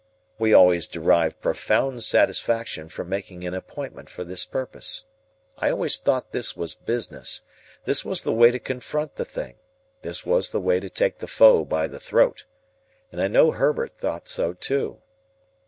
We 0.39 0.51
always 0.51 0.87
derived 0.87 1.41
profound 1.43 2.03
satisfaction 2.03 2.89
from 2.89 3.07
making 3.07 3.43
an 3.43 3.53
appointment 3.53 4.09
for 4.09 4.23
this 4.23 4.45
purpose. 4.47 5.05
I 5.59 5.69
always 5.69 5.95
thought 5.95 6.31
this 6.31 6.57
was 6.57 6.73
business, 6.73 7.43
this 7.85 8.03
was 8.03 8.23
the 8.23 8.33
way 8.33 8.49
to 8.49 8.57
confront 8.57 9.17
the 9.17 9.25
thing, 9.25 9.57
this 10.01 10.25
was 10.25 10.49
the 10.49 10.59
way 10.59 10.79
to 10.79 10.89
take 10.89 11.19
the 11.19 11.27
foe 11.27 11.65
by 11.65 11.85
the 11.87 11.99
throat. 11.99 12.45
And 13.11 13.21
I 13.21 13.27
know 13.27 13.51
Herbert 13.51 13.95
thought 13.95 14.27
so 14.27 14.53
too. 14.53 15.03